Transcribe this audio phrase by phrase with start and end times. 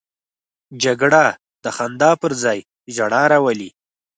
[0.83, 1.25] جګړه
[1.63, 2.59] د خندا پر ځای
[2.95, 3.69] ژړا راولي